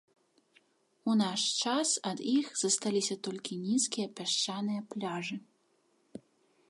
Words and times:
У 1.11 1.13
наш 1.19 1.41
час 1.65 1.89
ад 2.13 2.23
іх 2.37 2.45
засталіся 2.63 3.15
толькі 3.29 3.59
нізкія 3.67 4.07
пясчаныя 4.21 4.81
пляжы. 4.95 5.35